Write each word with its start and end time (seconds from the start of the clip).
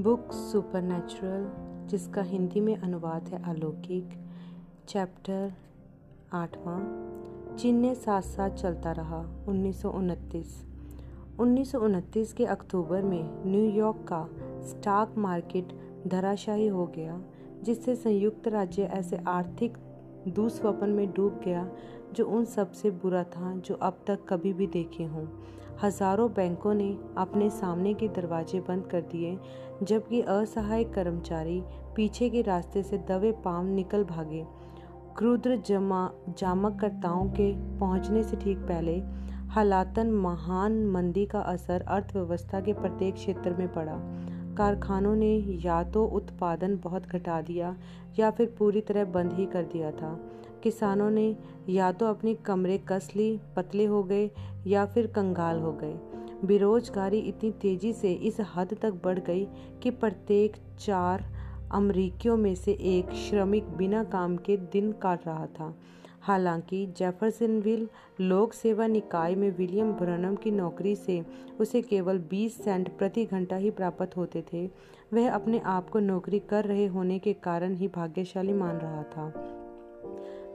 Book 0.00 0.32
supernatural, 0.32 1.46
जिसका 1.86 2.22
हिंदी 2.22 2.60
में 2.60 2.76
अनुवाद 2.76 3.28
है 3.28 3.42
अलौकिक, 3.42 4.08
चैप्टर 4.88 5.52
आठवां 6.32 6.80
चीन 7.56 7.94
साथ 7.94 8.22
साथ 8.22 8.50
चलता 8.50 8.92
रहा, 8.92 9.44
उन्नीस 9.48 9.86
उन्नीस 11.74 12.32
के 12.32 12.44
अक्टूबर 12.44 13.02
में 13.02 13.44
न्यूयॉर्क 13.46 13.96
का 14.12 14.28
स्टॉक 14.62 15.14
मार्केट 15.18 15.68
धराशायी 16.06 16.66
हो 16.66 16.86
गया, 16.86 17.20
जिससे 17.62 17.94
संयुक्त 17.96 18.48
राज्य 18.48 18.82
ऐसे 18.82 19.16
आर्थिक 19.16 19.78
दुस्वपन 20.28 20.90
में 20.90 21.12
डूब 21.12 21.40
गया 21.44 21.70
जो 22.16 22.24
उन 22.26 22.44
सबसे 22.46 22.90
बुरा 22.92 23.22
था 23.26 23.54
जो 23.58 23.74
अब 23.74 23.98
तक 24.06 24.24
कभी 24.28 24.52
भी 24.52 24.66
देखे 24.66 25.04
हों। 25.04 25.26
हज़ारों 25.82 26.28
बैंकों 26.32 26.74
ने 26.74 26.96
अपने 27.18 27.48
सामने 27.50 27.92
के 27.94 28.08
दरवाजे 28.08 28.60
बंद 28.60 28.86
कर 28.86 29.00
दिए, 29.02 29.36
जबकि 29.82 30.20
असहाय 30.20 30.84
कर्मचारी 30.84 31.60
पीछे 31.96 32.28
के 32.30 32.42
रास्ते 32.42 32.82
से 32.82 32.98
दबे 33.00 33.32
पाम 33.44 33.66
निकल 33.66 34.04
भागे। 34.04 34.44
क्रुद्र 35.16 35.56
जमा 35.66 36.08
जामकर्ताओं 36.38 37.28
के 37.30 37.52
पहुँचने 37.78 38.22
से 38.22 38.36
ठीक 38.36 38.58
पहले, 38.58 38.98
हालातन 39.48 40.10
महान 40.12 40.84
मंदी 40.86 41.26
का 41.26 41.40
असर 41.42 41.82
अर्थव्यवस्था 41.82 42.60
के 42.60 42.72
प्रत्येक 42.72 43.14
क्षेत्र 43.14 43.54
में 43.54 43.72
पड़ा। 43.72 43.98
कारखानों 44.56 45.14
ने 45.16 45.34
या 45.64 45.82
तो 45.84 46.04
उत्पादन 46.16 46.76
बहुत 46.76 47.06
घटा 47.06 47.40
दिया 47.42 47.74
या 48.18 48.30
फिर 48.30 48.54
पूरी 48.58 48.80
तरह 48.80 49.04
बंद 49.12 49.32
ही 49.32 49.46
कर 49.46 49.62
दिया 49.64 49.90
था। 49.90 50.12
किसानों 50.66 51.10
ने 51.10 51.36
या 51.68 51.92
तो 51.92 52.06
अपनी 52.06 52.34
कमरे 52.34 52.78
कस 52.78 53.10
ली, 53.16 53.40
पतले 53.56 53.84
हो 53.84 54.02
गए 54.02 54.30
या 54.66 54.86
फिर 54.86 55.06
कंगाल 55.06 55.58
हो 55.58 55.72
गए। 55.72 55.98
बेरोजगारी 56.44 57.18
इतनी 57.18 57.50
तेज़ी 57.50 57.92
से 57.92 58.12
इस 58.12 58.36
हद 58.56 58.76
तक 58.82 58.90
बढ़ 59.04 59.18
गई 59.18 59.46
कि 59.82 59.90
प्रत्येक 59.90 60.56
चार 60.78 61.24
अमरीकियों 61.72 62.36
में 62.36 62.54
से 62.54 62.72
एक 62.72 63.10
श्रमिक 63.10 63.68
बिना 63.68 64.04
काम 64.04 64.36
के 64.36 64.56
दिन 64.56 64.92
काट 64.92 65.26
रहा 65.26 65.46
था। 65.46 65.74
हालाँकि 66.20 66.86
जेफरसनविल 66.86 67.88
लोक 68.20 68.52
सेवा 68.52 68.86
निकाय 68.86 69.34
में 69.34 69.56
विलियम 69.56 69.92
ब्रनम 69.92 70.34
की 70.34 70.50
नौकरी 70.50 70.96
से 70.96 71.24
उसे 71.60 71.82
केवल 71.82 72.18
20 72.18 72.64
सेंट 72.64 72.98
प्रति 72.98 73.24
घंटा 73.24 73.56
ही 73.56 73.70
प्राप्त 73.70 74.16
होते 74.16 74.44
थे, 74.52 74.66
वह 75.14 75.30
अपने 75.30 75.58
आप 75.58 75.90
को 75.90 75.98
नौकरी 75.98 76.38
कर 76.38 76.64
रहे 76.64 76.86
होने 76.86 77.18
के 77.18 77.32
कारण 77.32 77.74
ही 77.74 77.88
भाग्यशाली 77.88 78.52
मान 78.52 78.76
रहा 78.76 79.02
था। 79.02 79.32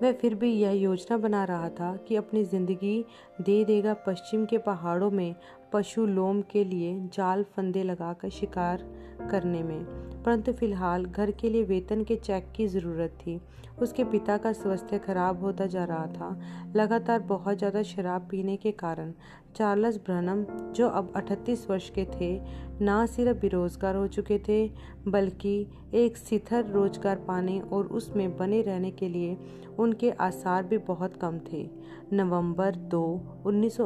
वह 0.02 0.12
फिर 0.12 0.36
भी 0.36 0.52
यह 0.54 0.72
योजना 0.72 1.18
बना 1.18 1.44
रहा 1.44 1.70
था 1.70 1.96
कि 2.08 2.16
अपनी 2.16 2.44
ज़िंदगी 2.44 3.06
दे 3.42 3.64
देगा 3.66 3.94
पश्चिम 4.08 4.46
के 4.46 4.58
पहाड़ों 4.58 5.10
में 5.12 5.36
पशु 5.74 6.06
लोम 6.06 6.42
के 6.42 6.64
लिए 6.64 7.10
जाल 7.14 7.44
फंदे 7.44 7.84
लगाकर 7.84 8.30
शिकार 8.30 8.84
करने 9.32 9.64
में। 9.64 9.84
परंतु 10.24 10.54
फ़िलहाल 10.54 11.06
घर 11.06 11.32
के 11.32 11.50
लिए 11.50 11.64
वेतन 11.64 12.04
के 12.04 12.16
चेक 12.16 12.52
की 12.56 12.68
ज़रूरत 12.68 13.18
थी। 13.20 13.40
उसके 13.82 14.04
पिता 14.04 14.38
का 14.38 14.52
स्वास्थ्य 14.54 14.98
खराब 15.00 15.42
होता 15.42 15.66
जा 15.66 15.84
रहा 15.86 16.08
था। 16.08 16.40
लगातार 16.76 17.20
बहुत 17.20 17.58
ज़्यादा 17.58 17.84
शराब 17.84 18.28
पीने 18.32 18.58
के 18.58 18.72
कारण 18.72 19.14
चार्ल्स 19.56 19.98
ब्रनम, 19.98 20.44
जो 20.74 20.88
अब 20.88 21.14
38 21.16 21.70
वर्ष 21.70 21.90
के 21.90 22.06
थे, 22.06 22.42
ना 22.82 23.06
सिर्फ़ 23.06 23.38
बेरोजगार 23.38 23.96
हो 23.96 24.08
चुके 24.08 24.40
थे, 24.40 24.68
बल्कि 25.08 25.68
एक 25.94 26.18
स्थिर 26.18 26.66
रोज़गार 26.66 27.16
पाने 27.16 27.60
और 27.60 27.88
उसमें 27.88 28.38
बने 28.38 28.62
रहने 28.62 28.92
के 28.92 29.10
लिए 29.10 29.38
उनके 29.80 30.12
आसार 30.12 30.64
भी 30.64 30.78
बहुत 30.78 31.16
कम 31.16 31.40
थे। 31.52 31.70
नवंबर 32.14 32.76
दो, 32.76 33.04
उन्नीस 33.46 33.78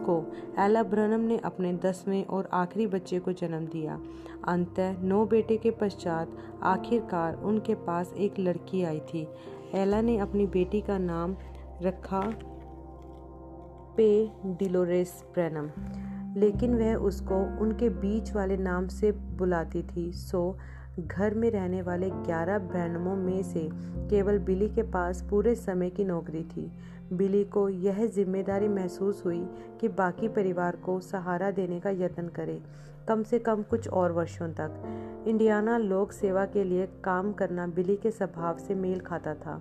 को 0.00 0.32
एला 0.58 0.82
ब्रनम 0.82 1.23
ने 1.24 1.38
अपने 1.44 1.72
दसवें 1.84 2.24
और 2.26 2.48
आखिरी 2.52 2.86
बच्चे 2.86 3.18
को 3.18 3.32
जन्म 3.32 3.66
दिया। 3.66 3.98
अंतः 4.48 5.02
नौ 5.02 5.24
बेटे 5.26 5.56
के 5.56 5.70
पश्चात 5.72 6.36
आखिरकार 6.62 7.36
उनके 7.42 7.74
पास 7.86 8.12
एक 8.16 8.38
लड़की 8.38 8.82
आई 8.82 9.00
थी। 9.04 9.26
एला 9.74 10.00
ने 10.00 10.16
अपनी 10.18 10.46
बेटी 10.48 10.80
का 10.80 10.98
नाम 11.00 11.36
रखा 11.82 12.20
पे 13.96 14.08
डिलोरेस 14.58 15.12
ब्रैनम, 15.34 15.70
लेकिन 16.36 16.74
वह 16.74 16.94
उसको 17.06 17.36
उनके 17.62 17.88
बीच 17.96 18.32
वाले 18.32 18.56
नाम 18.56 18.86
से 18.88 19.12
बुलाती 19.12 19.82
थी। 19.86 20.10
सो 20.12 20.40
घर 21.00 21.34
में 21.34 21.50
रहने 21.50 21.80
वाले 21.82 22.08
ग्यारह 22.10 22.58
ब्रैनमों 22.58 23.14
में 23.16 23.42
से 23.42 23.68
केवल 24.10 24.38
बिली 24.38 24.68
के 24.68 24.82
पास 24.82 25.22
पूरे 25.30 25.54
समय 25.54 25.90
की 25.90 26.04
नौकरी 26.04 26.42
थी। 26.46 26.70
बिली 27.12 27.42
को 27.44 27.68
यह 27.68 28.04
ज़िम्मेदारी 28.06 28.68
महसूस 28.68 29.22
हुई 29.24 29.40
कि 29.80 29.88
बाकी 29.90 30.28
परिवार 30.28 30.76
को 30.76 30.98
सहारा 31.00 31.50
देने 31.50 31.80
का 31.80 31.90
यत्न 31.90 32.28
करे, 32.28 32.60
कम 33.08 33.22
से 33.22 33.38
कम 33.38 33.62
कुछ 33.62 33.88
और 33.88 34.12
वर्षों 34.12 34.48
तक। 34.50 35.24
इंडियाना 35.28 35.76
लोक 35.78 36.12
सेवा 36.12 36.44
के 36.46 36.64
लिए 36.64 36.86
काम 37.04 37.32
करना 37.32 37.66
बिली 37.66 37.96
के 37.96 38.10
स्वभाव 38.10 38.58
से 38.58 38.74
मेल 38.74 39.00
खाता 39.00 39.34
था। 39.34 39.60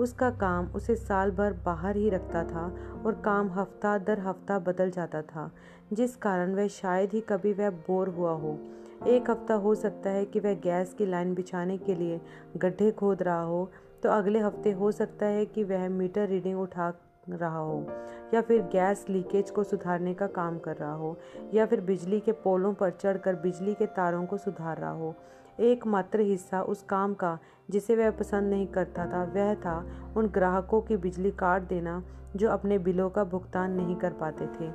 उसका 0.00 0.30
काम 0.36 0.66
उसे 0.66 0.94
साल 0.96 1.30
भर 1.30 1.52
बाहर 1.64 1.96
ही 1.96 2.10
रखता 2.10 2.44
था 2.44 2.66
और 3.06 3.20
काम 3.24 3.50
हफ़्ता 3.50 3.96
दर 4.00 4.20
हफ़्ता 4.20 4.58
बदल 4.58 4.90
जाता 4.90 5.22
था, 5.22 5.50
जिस 5.92 6.16
कारण 6.16 6.54
वह 6.54 6.68
शायद 6.72 7.12
ही 7.12 7.20
कभी 7.20 7.52
वह 7.52 7.70
बोर 7.70 8.08
हुआ 8.08 8.32
हो। 8.32 8.58
एक 9.08 9.30
हफ़्ता 9.30 9.54
हो 9.54 9.74
सकता 9.74 10.10
है 10.10 10.24
कि 10.24 10.40
वह 10.40 10.54
गैस 10.54 10.92
की 10.94 11.06
लाइन 11.06 11.34
बिछाने 11.34 11.76
के 11.78 11.94
लिए 11.94 12.20
गड्ढे 12.56 12.90
खोद 12.90 13.22
रहा 13.22 13.42
हो 13.42 13.70
तो 14.02 14.08
अगले 14.08 14.38
हफ़्ते 14.38 14.70
हो 14.70 14.90
सकता 14.92 15.26
है 15.26 15.44
कि 15.46 15.64
वह 15.64 15.88
मीटर 15.88 16.28
रीडिंग 16.28 16.60
उठा 16.60 16.92
रहा 17.30 17.58
हो, 17.58 17.86
या 18.34 18.40
फिर 18.40 18.62
गैस 18.62 19.04
लीकेज 19.08 19.50
को 19.50 19.64
सुधारने 19.64 20.14
का 20.14 20.26
काम 20.26 20.58
कर 20.58 20.76
रहा 20.76 20.92
हो, 20.92 21.16
या 21.54 21.66
फिर 21.66 21.80
बिजली 21.80 22.20
के 22.20 22.32
पोलों 22.32 22.72
पर 22.74 22.90
चढ़कर 22.92 23.34
बिजली 23.34 23.74
के 23.74 23.86
तारों 23.88 24.24
को 24.26 24.36
सुधार 24.36 24.78
रहा 24.78 24.90
हो। 24.90 25.14
एकमात्र 25.60 26.20
हिस्सा 26.20 26.62
उस 26.62 26.82
काम 26.82 27.14
का, 27.14 27.38
जिसे 27.70 27.96
वह 27.96 28.10
पसंद 28.10 28.50
नहीं 28.50 28.66
करता 28.66 29.06
था, 29.06 29.22
वह 29.24 29.54
था 29.54 29.84
उन 30.16 30.28
ग्राहकों 30.28 30.80
की 30.80 30.96
बिजली 30.96 31.30
काट 31.30 31.68
देना 31.68 32.02
जो 32.36 32.48
अपने 32.48 32.78
बिलों 32.78 33.08
का 33.10 33.24
भुगतान 33.24 33.72
नहीं 33.72 33.96
कर 33.96 34.12
पाते 34.12 34.46
थे। 34.46 34.70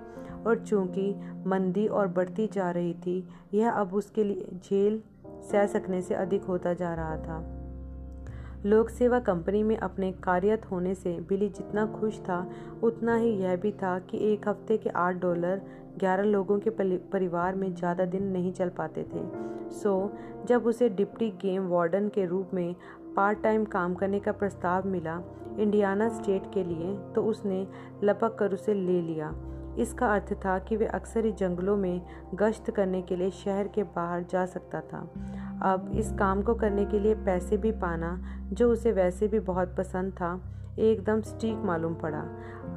और 0.46 0.60
चूँकि 0.60 1.16
मंदी 1.48 1.88
और 1.88 2.08
बढ़ती 2.08 2.48
जा 2.48 2.72
रही 2.72 2.94
थी, 2.94 3.28
यह 3.54 3.72
अब 3.72 3.94
उसके 3.94 4.24
लिए 4.24 4.60
झेल 4.64 5.02
सह 5.52 5.66
सकने 5.66 6.02
से 6.02 6.16
अधिक 6.16 6.44
होता 6.44 6.74
जा 6.74 6.94
रहा 6.94 7.18
था। 7.18 7.46
लोक 8.66 8.90
सेवा 8.90 9.20
कंपनी 9.20 9.64
में 9.64 9.78
अपने 9.78 10.12
कार्यरत 10.12 10.62
होने 10.72 10.94
से 10.96 11.12
बिली 11.30 11.50
जितना 11.50 11.86
खुश 11.86 12.20
था, 12.20 12.40
उतना 12.84 13.16
ही 13.16 13.30
यह 13.30 13.56
भी 13.56 13.72
था 13.72 13.98
कि 14.00 14.18
एक 14.34 14.48
हफ़्ते 14.48 14.78
के 14.78 14.90
आठ 14.90 15.16
डॉलर 15.16 15.62
ग्यारह 16.00 16.24
लोगों 16.24 16.60
के 16.60 16.70
परिवार 17.12 17.56
में 17.56 17.74
ज़्यादा 17.76 18.06
दिन 18.06 18.24
नहीं 18.24 18.52
चल 18.54 18.70
पाते 18.70 19.04
थे। 19.04 19.24
सो, 19.72 20.12
जब 20.48 20.66
उसे 20.66 20.90
डिप्टी 20.90 21.30
गेम 21.42 21.68
वार्डन 21.68 22.10
के 22.10 22.26
रूप 22.26 22.52
में 22.54 22.76
पार्ट 23.18 23.42
टाइम 23.44 23.66
काम 23.66 23.94
करने 23.96 24.20
का 24.20 24.32
प्रस्ताव 24.32 24.88
मिला 24.88 25.20
इंडियाना 25.60 26.10
स्टेट 26.10 26.44
के 26.54 26.64
लिए 26.64 26.96
तो 27.16 27.24
उसने 27.24 27.66
लपक 28.04 28.36
कर 28.36 28.54
उसे 28.54 28.74
ले 28.74 29.02
लिया। 29.02 29.34
इसका 29.80 30.08
अर्थ 30.08 30.34
था 30.36 30.58
कि 30.60 30.76
वे 30.76 30.86
अक्सर 30.86 31.26
ही 31.26 31.32
जंगलों 31.32 31.76
में 31.78 32.02
गश्त 32.36 32.70
करने 32.72 33.02
के 33.02 33.16
लिए 33.16 33.30
शहर 33.30 33.68
के 33.68 33.84
बाहर 33.96 34.24
जा 34.24 34.46
सकता 34.46 34.82
था। 34.84 35.00
अब 35.64 35.92
इस 35.96 36.12
काम 36.12 36.42
को 36.42 36.56
करने 36.56 36.86
के 36.86 37.00
लिए 37.00 37.16
पैसे 37.26 37.58
भी 37.58 37.72
पाना, 37.72 38.18
जो 38.54 38.72
उसे 38.72 38.92
वैसे 38.92 39.28
भी 39.28 39.40
बहुत 39.40 39.76
पसंद 39.78 40.14
था, 40.14 40.40
एकदम 40.80 41.22
स्टीक 41.22 41.64
मालूम 41.66 41.94
पड़ा। 41.96 42.24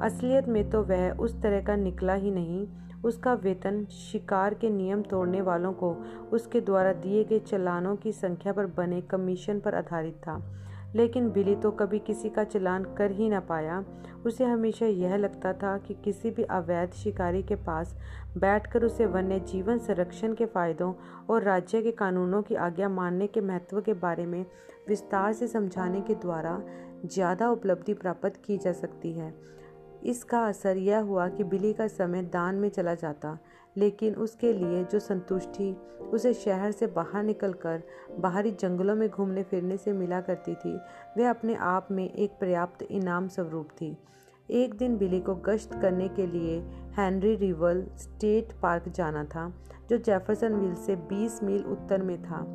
असलियत 0.01 0.47
में 0.47 0.69
तो 0.69 0.83
वह 0.83 1.09
उस 1.11 1.41
तरह 1.41 1.61
का 1.61 1.75
निकला 1.75 2.13
ही 2.13 2.31
नहीं 2.31 2.67
उसका 3.03 3.33
वेतन 3.33 3.85
शिकार 3.91 4.53
के 4.53 4.69
नियम 4.69 5.01
तोड़ने 5.01 5.41
वालों 5.41 5.73
को 5.73 5.93
उसके 6.33 6.61
द्वारा 6.61 6.93
दिए 6.95 7.23
गए 7.23 7.39
चलानों 7.41 7.95
की 7.95 8.11
संख्या 8.11 8.53
पर 8.53 8.65
बने 8.77 9.01
कमीशन 9.01 9.59
पर 9.59 9.75
आधारित 9.75 10.15
था। 10.17 10.41
लेकिन 10.95 11.29
बिली 11.31 11.55
तो 11.55 11.69
कभी 11.71 11.99
किसी 11.99 12.29
का 12.29 12.43
चलान 12.43 12.83
कर 12.95 13.11
ही 13.11 13.29
ना 13.29 13.39
पाया। 13.39 13.83
उसे 14.25 14.45
हमेशा 14.45 14.85
यह 14.85 15.15
लगता 15.15 15.53
था 15.53 15.77
कि 15.77 15.93
किसी 16.03 16.31
भी 16.31 16.43
अवैध 16.43 16.93
शिकारी 16.93 17.43
के 17.43 17.55
पास 17.57 17.95
बैठकर 18.37 18.83
उसे 18.83 19.05
वन्य 19.05 19.39
जीवन 19.41 19.77
संरक्षण 19.77 20.33
के 20.33 20.45
फायदों 20.45 20.93
और 21.29 21.43
राज्य 21.43 21.81
के 21.81 21.91
कानूनों 21.91 22.41
की 22.41 22.55
आज्ञा 22.57 22.89
मानने 22.89 23.27
के 23.27 23.41
महत्व 23.41 23.81
के 23.81 23.93
बारे 23.95 24.25
में 24.25 24.45
विस्तार 24.89 25.33
से 25.33 25.47
समझाने 25.47 26.01
के 26.01 26.15
द्वारा 26.15 26.61
ज़्यादा 27.05 27.49
उपलब्धि 27.49 27.93
प्राप्त 27.93 28.41
की 28.45 28.57
जा 28.57 28.71
सकती 28.73 29.11
है। 29.13 29.33
इसका 30.05 30.45
असर 30.45 30.77
यह 30.77 30.99
हुआ 30.99 31.29
कि 31.29 31.43
बिली 31.43 31.73
का 31.73 31.87
समय 31.87 32.21
दान 32.21 32.55
में 32.55 32.69
चला 32.69 32.95
जाता, 32.95 33.37
लेकिन 33.77 34.15
उसके 34.15 34.53
लिए 34.53 34.83
जो 34.83 34.99
संतुष्टि 34.99 35.73
उसे 36.13 36.33
शहर 36.33 36.71
से 36.71 36.87
बाहर 36.87 37.23
निकलकर 37.23 37.83
बाहरी 38.19 38.51
जंगलों 38.51 38.95
में 38.95 39.09
घूमने 39.09 39.43
फिरने 39.43 39.77
से 39.77 39.93
मिला 39.93 40.21
करती 40.21 40.55
थी। 40.55 40.77
वह 41.17 41.29
अपने 41.29 41.55
आप 41.55 41.87
में 41.91 42.13
एक 42.13 42.31
पर्याप्त 42.31 42.81
इनाम 42.81 43.27
स्वरूप 43.27 43.67
थी। 43.69 43.97
एक 44.51 44.73
दिन 44.73 44.97
बिली 44.97 45.19
को 45.19 45.35
गश्त 45.35 45.73
करने 45.81 46.07
के 46.07 46.27
लिए 46.27 46.59
हेनरी 46.99 47.35
रिवल 47.35 47.85
स्टेट 47.97 48.53
पार्क 48.61 48.89
जाना 48.89 49.23
था, 49.23 49.53
जो 49.89 49.97
जेफरसन 49.97 50.53
विल 50.53 50.75
से 50.75 50.95
20 50.95 51.43
मील 51.43 51.63
उत्तर 51.63 52.01
में 52.01 52.23
था। 52.23 52.45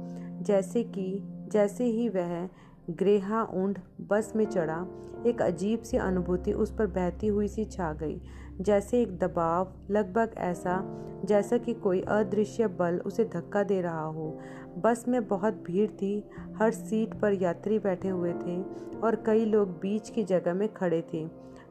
जैसे 0.43 0.85
कि, 0.85 1.19
जैसे 1.23 1.85
ही 1.85 2.09
वह 2.09 2.49
ग्रेहा 2.91 3.43
ऊंड 3.55 3.79
बस 4.01 4.33
में 4.37 4.45
चढ़ा। 4.45 4.87
एक 5.27 5.41
अजीब 5.43 5.83
सी 5.83 5.97
अनुभूति 5.97 6.53
उस 6.53 6.71
पर 6.71 6.87
बहती 6.87 7.27
हुई 7.27 7.49
सी 7.49 7.65
छा 7.65 7.93
गई, 7.93 8.21
जैसे 8.61 9.01
एक 9.03 9.17
दबाव, 9.19 9.73
लगभग 9.91 10.35
ऐसा, 10.39 10.83
जैसा 11.25 11.59
कि 11.59 11.75
कोई 11.75 12.01
अदृश्य 12.01 12.67
बल 12.67 12.99
उसे 12.99 13.25
धक्का 13.25 13.63
दे 13.63 13.81
रहा 13.81 14.05
हो। 14.05 14.39
बस 14.79 15.05
में 15.09 15.27
बहुत 15.29 15.55
भीड़ 15.67 15.91
थी, 15.91 16.31
हर 16.57 16.71
सीट 16.71 17.15
पर 17.15 17.33
यात्री 17.33 17.79
बैठे 17.79 18.09
हुए 18.09 18.33
थे 18.33 18.61
और 18.99 19.23
कई 19.27 19.45
लोग 19.45 19.71
बीच 19.81 20.11
की 20.11 20.25
जगह 20.25 20.55
में 20.55 20.73
खड़े 20.73 21.03
थे। 21.15 21.27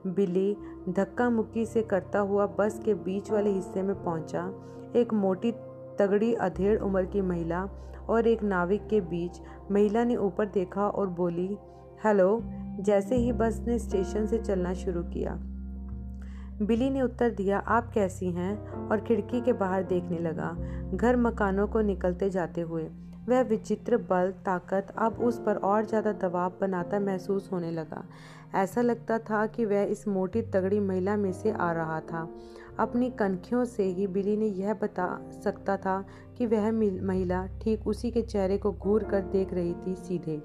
बिली 0.08 0.56
धक्का 0.90 1.30
मुक्की 1.30 1.66
से 1.66 1.82
करता 1.82 2.20
हुआ 2.20 2.46
बस 2.60 2.80
के 2.86 2.94
बीच 2.94 3.32
वाले 3.32 3.50
हिस्से 3.50 3.82
में 3.82 3.96
पहुँचा। 4.04 4.48
एक 4.96 5.14
मोटी 5.14 5.52
तगड़ी, 6.00 6.34
अधेड़ 6.34 6.80
उम्र 6.80 7.06
की 7.06 7.22
महिला 7.22 7.70
और 8.10 8.28
एक 8.28 8.44
नाविक 8.44 8.88
के 8.88 9.02
बीच 9.02 9.42
महिला 9.72 10.04
ने 10.04 10.16
ऊपर 10.16 10.46
देखा 10.46 10.88
और 10.88 11.08
बोली, 11.08 11.58
हेलो, 12.06 12.42
जैसे 12.80 13.16
ही 13.16 13.32
बस 13.32 13.62
ने 13.68 13.80
स्टेशन 13.80 14.26
से 14.26 14.38
चलना 14.38 14.74
शुरू 14.74 15.04
किया। 15.04 15.40
बिली 16.62 16.90
ने 16.90 17.02
उत्तर 17.02 17.30
दिया, 17.30 17.58
आप 17.60 17.92
कैसी 17.94 18.26
हैं? 18.26 18.70
और 18.88 19.00
खिड़की 19.02 19.42
के 19.42 19.54
बाहर 19.54 19.84
देखने 19.84 20.20
लगा। 20.20 20.58
घर 20.94 21.18
मकानों 21.18 21.68
को 21.68 21.82
निकलते 21.82 22.30
जाते 22.30 22.62
हुए 22.62 22.90
वह 23.30 23.42
विचित्र 23.42 23.98
बल, 24.00 24.32
ताकत 24.46 24.94
अब 24.98 25.20
उस 25.20 25.40
पर 25.46 25.56
और 25.58 25.86
ज़्यादा 25.86 26.12
दबाव 26.20 26.58
बनाता 26.62 27.00
महसूस 27.00 27.50
होने 27.52 27.72
लगा। 27.72 28.04
ऐसा 28.56 28.82
लगता 28.82 29.18
था 29.20 29.46
कि 29.48 29.66
वह 29.66 29.82
इस 29.82 30.08
मोटी 30.08 30.42
तगड़ी 30.42 30.80
महिला 30.80 31.16
में 31.18 31.32
से 31.34 31.52
आ 31.52 31.72
रहा 31.72 32.00
था। 32.02 32.28
अपनी 32.80 33.10
कनखियों 33.10 33.64
से 33.66 33.84
ही 33.84 34.08
बिली 34.08 34.36
ने 34.38 34.46
यह 34.46 34.74
बता 34.74 35.08
सकता 35.44 35.78
था 35.78 36.04
कि 36.38 36.46
वह 36.46 36.72
महिला 36.72 37.46
ठीक 37.62 37.88
उसी 37.88 38.12
के 38.12 38.22
चेहरे 38.22 38.58
को 38.58 38.72
घूर 38.72 39.04
कर 39.04 39.22
देख 39.32 39.54
रही 39.54 39.74
थी 39.86 39.96
सीधे। 39.96 40.42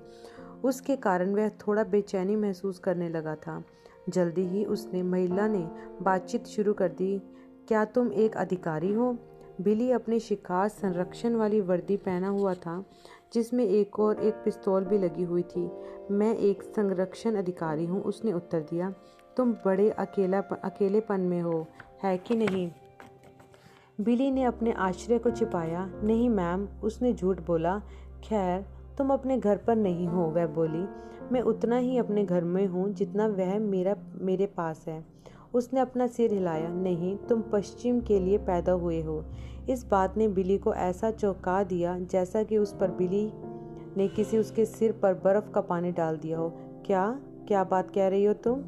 उसके 0.65 0.97
कारण 0.97 1.35
वह 1.35 1.49
थोड़ा 1.59 1.85
बेचैनी 1.85 2.37
महसूस 2.37 2.79
करने 2.79 3.09
लगा 3.09 3.35
था। 3.37 3.63
जल्दी 4.09 4.47
ही 4.47 4.65
उसने 4.65 5.03
महिला 5.03 5.47
ने 5.49 5.67
बातचीत 6.03 6.47
शुरू 6.47 6.75
कर 6.75 6.89
दी। 6.93 7.19
क्या 7.69 7.85
तुम 7.85 8.13
एक 8.13 8.37
अधिकारी 8.37 8.93
हो? 8.93 9.17
बिली 9.61 9.91
अपने 9.91 10.21
शिकार 10.21 10.69
संरक्षण 10.69 11.35
वाली 11.35 11.61
वर्दी 11.61 11.97
पहना 11.97 12.29
हुआ 12.29 12.55
था, 12.55 12.85
जिसमें 13.35 13.65
एक 13.65 14.01
और 14.01 14.21
एक 14.21 14.35
पिस्तौल 14.35 14.85
भी 14.85 14.99
लगी 14.99 15.23
हुई 15.23 15.43
थी। 15.43 15.71
मैं 16.11 16.37
एक 16.37 16.63
संरक्षण 16.63 17.35
अधिकारी 17.35 17.87
हूँ, 17.87 18.03
उसने 18.03 18.33
उत्तर 18.33 18.61
दिया। 18.61 18.95
तुम 19.37 19.53
बड़े 19.53 19.91
अकेला 19.91 20.39
अकेलेपन 20.41 21.21
में 21.21 21.41
हो, 21.41 21.67
है 22.03 22.19
कि 22.19 22.37
नहीं? 22.37 22.71
बिली 24.01 24.31
ने 24.31 24.43
अपने 24.43 24.73
आश्रय 24.73 25.19
को 25.19 25.31
छिपाया। 25.31 25.91
नहीं 26.03 26.29
मैम, 26.29 26.69
उसने 26.83 27.13
झूठ 27.13 27.41
बोला। 27.41 27.83
खैर, 28.25 28.67
तुम 28.99 29.13
अपने 29.13 29.39
घर 29.39 29.57
पर 29.57 29.77
नहीं 29.77 30.07
हो, 30.07 30.23
वह 30.23 30.47
बोली। 30.47 30.85
मैं 31.33 31.41
उतना 31.41 31.77
ही 31.77 31.99
अपने 31.99 32.25
घर 32.25 32.45
में 32.45 32.67
हूँ 32.67 32.93
जितना 32.93 33.27
वह 33.27 33.59
मेरा, 33.59 33.97
मेरे 34.15 34.47
पास 34.47 34.85
है। 34.89 35.20
उसने 35.55 35.81
अपना 35.81 36.07
सिर 36.07 36.33
हिलाया, 36.33 36.69
नहीं, 36.69 37.17
तुम 37.17 37.43
पश्चिम 37.53 38.01
के 38.01 38.21
लिए 38.21 38.39
पैदा 38.39 38.73
हुए 38.73 39.03
हो। 39.03 39.25
इस 39.71 39.87
बात 39.91 40.17
ने 40.17 40.29
बिली 40.29 40.59
को 40.59 40.75
ऐसा 40.75 41.11
चौंका 41.11 41.63
दिया 41.63 41.99
जैसा 41.99 42.43
कि 42.43 42.59
उस 42.59 42.77
पर 42.81 42.91
बिली 42.91 43.33
ने 43.97 44.09
किसी 44.09 44.39
उसके 44.39 44.65
सिर 44.65 44.93
पर 44.93 45.15
बर्फ़ 45.15 45.51
का 45.51 45.61
पानी 45.61 45.93
डाल 45.93 46.17
दिया 46.17 46.39
हो। 46.39 46.53
क्या? 46.87 47.21
क्या 47.49 47.65
बात 47.65 47.91
कह 47.91 48.09
रही 48.09 48.25
हो 48.25 48.35
तुम? 48.35 48.65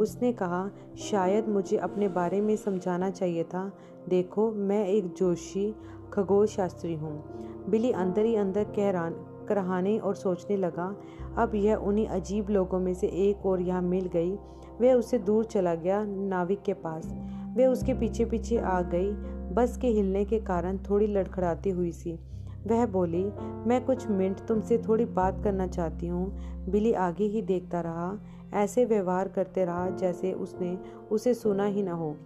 उसने 0.00 0.32
कहा, 0.32 0.70
शायद 0.98 1.48
मुझे 1.48 1.76
अपने 1.76 2.08
बारे 2.08 2.40
में 2.40 2.56
समझाना 2.56 3.10
चाहिए 3.10 3.44
था। 3.44 3.72
देखो, 4.08 4.52
मैं 4.52 4.86
एक 4.86 5.12
जोशी 5.12 5.74
खगोल 6.12 6.46
शास्त्री 6.46 6.94
हूँ। 6.94 7.24
बिली 7.70 7.92
अंदर 7.92 8.24
ही 8.24 8.36
अंदर 8.36 8.64
कह 8.64 9.10
करहाने 9.46 9.98
और 9.98 10.14
सोचने 10.14 10.56
लगा। 10.56 10.96
अब 11.38 11.54
यह 11.54 11.76
उन्हीं 11.76 12.06
अजीब 12.06 12.48
लोगों 12.50 12.80
में 12.80 12.94
से 12.94 13.06
एक 13.06 13.46
और 13.46 13.60
यहाँ 13.60 13.82
मिल 13.82 14.06
गई 14.06 14.36
वह 14.80 14.94
उसे 14.94 15.18
दूर 15.18 15.44
चला 15.44 15.74
गया 15.74 16.04
नाविक 16.04 16.62
के 16.62 16.72
पास। 16.72 17.14
वह 17.56 17.66
उसके 17.66 17.94
पीछे 17.94 18.24
पीछे 18.24 18.58
आ 18.58 18.82
गई। 18.82 19.12
बस 19.54 19.76
के 19.76 19.88
हिलने 19.88 20.24
के 20.24 20.40
कारण 20.40 20.78
थोड़ी 20.78 21.06
लड़खड़ाती 21.06 21.70
हुई 21.70 21.92
सी। 21.92 22.18
वह 22.66 22.86
बोली, 22.86 23.24
मैं 23.66 23.84
कुछ 23.84 24.06
मिनट 24.08 24.40
तुमसे 24.40 24.78
थोड़ी 24.78 25.04
बात 25.04 25.40
करना 25.44 25.66
चाहती 25.66 26.06
हूँ। 26.06 26.38
बिली 26.68 26.92
आगे 26.92 27.24
ही 27.24 27.42
देखता 27.42 27.80
रहा। 27.80 28.18
ऐसे 28.54 28.84
व्यवहार 28.84 29.28
करते 29.28 29.64
रहा 29.64 29.90
जैसे 29.90 30.32
उसने 30.32 30.78
उसे 31.10 31.34
सुना 31.34 31.64
ही 31.64 31.82
ना 31.82 31.92
हो। 31.92 32.16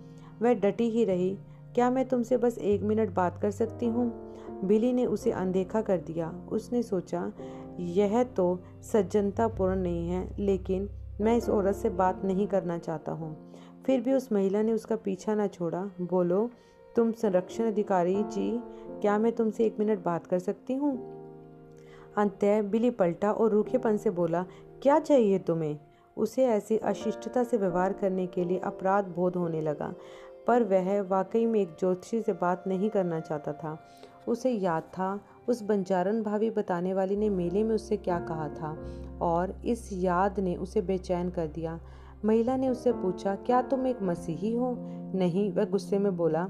वह 0.42 0.54
डटी 0.54 0.90
ही 0.90 1.04
रही, 1.04 1.38
क्या 1.74 1.90
मैं 1.90 2.08
तुमसे 2.08 2.36
बस 2.36 2.58
एक 2.58 2.82
मिनट 2.82 3.14
बात 3.14 3.38
कर 3.42 3.50
सकती 3.50 3.86
हूँ? 3.86 4.34
बिली 4.64 4.92
ने 4.92 5.06
उसे 5.06 5.30
अनदेखा 5.30 5.80
कर 5.80 5.98
दिया। 5.98 6.34
उसने 6.52 6.82
सोचा, 6.82 7.32
यह 7.80 8.22
तो 8.22 8.62
सज्जनतापूर्ण 8.82 9.76
नहीं 9.76 10.08
है, 10.08 10.34
लेकिन 10.38 10.88
मैं 11.20 11.36
इस 11.36 11.48
औरत 11.48 11.74
से 11.74 11.88
बात 11.88 12.24
नहीं 12.24 12.46
करना 12.46 12.78
चाहता 12.78 13.12
हूँ। 13.12 13.52
फिर 13.86 14.00
भी 14.00 14.12
उस 14.12 14.32
महिला 14.32 14.62
ने 14.62 14.72
उसका 14.72 14.96
पीछा 14.96 15.34
ना 15.34 15.46
छोड़ा। 15.46 15.90
बोलो, 16.00 16.50
तुम 16.96 17.12
संरक्षण 17.12 17.64
अधिकारी 17.64 18.22
जी, 18.22 18.60
क्या 19.00 19.18
मैं 19.18 19.32
तुमसे 19.32 19.64
एक 19.64 19.76
मिनट 19.78 20.04
बात 20.04 20.26
कर 20.26 20.38
सकती 20.38 20.74
हूँ? 20.74 20.96
अंतः 22.16 22.62
बिली 22.62 22.90
पलटा 22.90 23.32
और 23.32 23.50
रूखेपन 23.50 23.96
से 23.96 24.10
बोला, 24.10 24.46
क्या 24.82 24.98
चाहिए 24.98 25.38
तुम्हें? 25.38 25.78
उसे 26.16 26.46
ऐसी 26.46 26.76
अशिष्टता 26.76 27.44
से 27.44 27.56
व्यवहार 27.56 27.92
करने 27.92 28.26
के 28.26 28.44
लिए 28.44 28.58
अपराध 28.58 29.04
बोध 29.08 29.36
होने 29.36 29.60
लगा, 29.60 29.94
पर 30.46 30.62
वह 30.62 31.02
वाकई 31.02 31.46
में 31.46 31.60
एक 31.60 31.76
ज्योतिषी 31.78 32.22
से 32.22 32.32
बात 32.32 32.64
नहीं 32.66 32.90
करना 32.90 33.20
चाहता 33.20 33.52
था। 33.52 33.78
उसे 34.28 34.50
याद 34.50 34.82
था 34.82 35.20
उस 35.48 35.62
बंजारन 35.62 36.22
भाभी 36.22 36.50
बताने 36.50 36.94
वाली 36.94 37.16
ने 37.16 37.30
मेले 37.30 37.64
में 37.64 37.74
उससे 37.74 37.96
क्या 37.96 38.18
कहा 38.20 38.48
था 38.48 38.76
और 39.20 39.62
इस 39.64 39.88
याद 39.92 40.40
ने 40.40 40.56
उसे 40.56 40.82
बेचैन 40.82 41.30
कर 41.30 41.46
दिया। 41.46 41.80
महिला 42.24 42.56
ने 42.56 42.68
उससे 42.68 42.92
पूछा, 42.92 43.34
क्या 43.34 43.62
तुम 43.62 43.86
एक 43.86 44.02
मसीही 44.02 44.54
हो? 44.54 44.74
नहीं, 45.14 45.52
वह 45.52 45.64
गुस्से 45.64 45.98
में 45.98 46.16
बोला। 46.16 46.44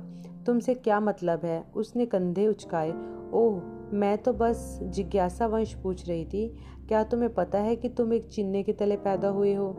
तुमसे 0.46 0.74
क्या 0.74 1.00
मतलब 1.00 1.40
है? 1.44 1.64
उसने 1.76 2.06
कंधे 2.06 2.46
उचकाए। 2.46 2.90
ओह, 3.32 3.60
मैं 3.92 4.18
तो 4.18 4.32
बस 4.32 4.80
जिज्ञासा 4.82 5.46
वंश 5.46 5.74
पूछ 5.74 6.08
रही 6.08 6.24
थी, 6.24 6.56
क्या 6.88 7.04
तुम्हें 7.04 7.34
पता 7.34 7.58
है 7.58 7.76
कि 7.76 7.88
तुम 7.88 8.12
एक 8.12 8.28
चिन्ने 8.28 8.62
के 8.62 8.72
तले 8.72 8.96
पैदा 8.96 9.28
हुए 9.28 9.54
हो? 9.54 9.76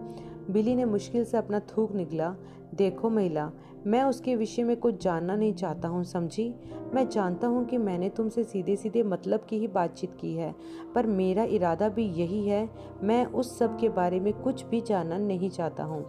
बिली 0.50 0.75
ने 0.75 0.86
मुश्किल 0.86 1.25
से 1.25 1.38
अपना 1.38 1.60
थूक 1.60 1.92
निकला 1.92 2.36
देखो 2.75 3.10
महिला 3.10 3.51
मैं 3.87 4.03
उसके 4.03 4.35
विषय 4.35 4.63
में 4.63 4.75
कुछ 4.77 5.03
जानना 5.03 5.35
नहीं 5.35 5.53
चाहता 5.53 5.87
हूँ, 5.87 6.03
समझी? 6.03 6.53
मैं 6.93 7.07
जानता 7.09 7.47
हूँ 7.47 7.65
कि 7.65 7.77
मैंने 7.77 8.09
तुमसे 8.09 8.43
सीधे 8.43 8.75
सीधे 8.75 9.03
मतलब 9.03 9.45
की 9.49 9.57
ही 9.57 9.67
बातचीत 9.67 10.17
की 10.21 10.33
है, 10.33 10.53
पर 10.95 11.07
मेरा 11.07 11.43
इरादा 11.43 11.89
भी 11.89 12.05
यही 12.05 12.47
है, 12.47 12.69
मैं 13.03 13.25
उस 13.25 13.57
सब 13.59 13.79
के 13.79 13.89
बारे 13.89 14.19
में 14.19 14.33
कुछ 14.33 14.65
भी 14.65 14.81
जानना 14.81 15.17
नहीं 15.17 15.49
चाहता 15.49 15.83
हूँ। 15.83 16.05